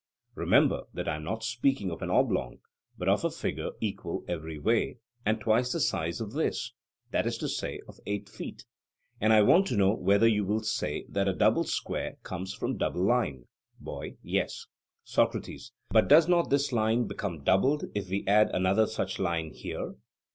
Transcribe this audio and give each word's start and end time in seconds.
Remember 0.33 0.85
that 0.95 1.07
I 1.07 1.17
am 1.17 1.23
not 1.25 1.43
speaking 1.43 1.91
of 1.91 2.01
an 2.01 2.09
oblong, 2.09 2.57
but 2.97 3.07
of 3.07 3.23
a 3.23 3.29
figure 3.29 3.69
equal 3.79 4.25
every 4.27 4.57
way, 4.57 4.97
and 5.27 5.39
twice 5.39 5.71
the 5.73 5.79
size 5.79 6.19
of 6.19 6.31
this 6.31 6.73
that 7.11 7.27
is 7.27 7.37
to 7.37 7.47
say 7.47 7.81
of 7.87 7.99
eight 8.07 8.27
feet; 8.27 8.65
and 9.19 9.31
I 9.31 9.43
want 9.43 9.67
to 9.67 9.77
know 9.77 9.93
whether 9.93 10.27
you 10.27 10.43
still 10.43 10.59
say 10.61 11.05
that 11.09 11.27
a 11.27 11.33
double 11.35 11.65
square 11.65 12.17
comes 12.23 12.51
from 12.51 12.77
double 12.77 13.05
line? 13.05 13.45
BOY: 13.79 14.17
Yes. 14.23 14.65
SOCRATES: 15.03 15.71
But 15.91 16.07
does 16.07 16.27
not 16.27 16.49
this 16.49 16.71
line 16.71 17.05
become 17.05 17.43
doubled 17.43 17.85
if 17.93 18.09
we 18.09 18.25
add 18.25 18.49
another 18.55 18.87
such 18.87 19.19
line 19.19 19.51
here? 19.53 19.93